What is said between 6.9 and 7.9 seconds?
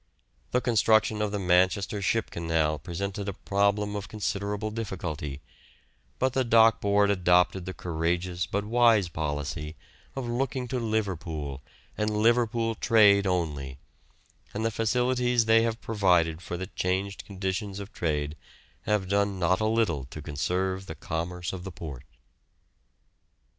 adopted the